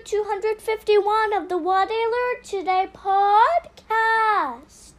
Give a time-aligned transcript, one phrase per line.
[0.00, 4.92] Episode 251 of the What Learned Today podcast.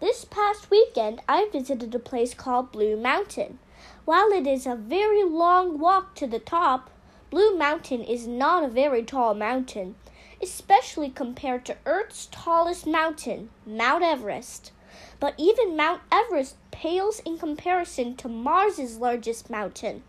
[0.00, 3.58] This past weekend, I visited a place called Blue Mountain.
[4.04, 6.90] While it is a very long walk to the top,
[7.30, 9.94] Blue Mountain is not a very tall mountain,
[10.42, 14.72] especially compared to Earth's tallest mountain, Mount Everest.
[15.20, 20.02] But even Mount Everest pales in comparison to Mars's largest mountain,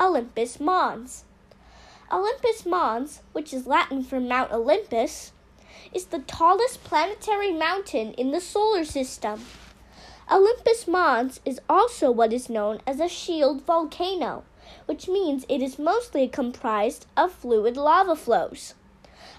[0.00, 1.24] Olympus Mons.
[2.10, 5.32] Olympus Mons, which is Latin for Mount Olympus,
[5.92, 9.44] is the tallest planetary mountain in the solar system.
[10.32, 14.44] Olympus Mons is also what is known as a shield volcano,
[14.86, 18.72] which means it is mostly comprised of fluid lava flows.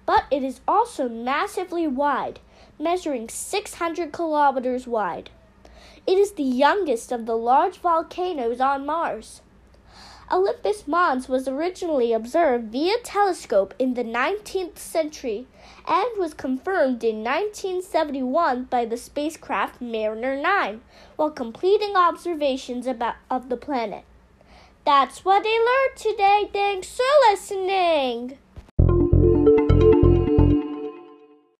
[0.06, 2.40] But it is also massively wide,
[2.78, 5.30] measuring 600 kilometers wide.
[6.06, 9.40] It is the youngest of the large volcanoes on Mars.
[10.30, 15.46] Olympus Mons was originally observed via telescope in the 19th century
[15.86, 20.80] and was confirmed in 1971 by the spacecraft Mariner 9
[21.16, 24.04] while completing observations about, of the planet.
[24.84, 26.50] That's what I learned today.
[26.52, 28.03] Thanks for listening.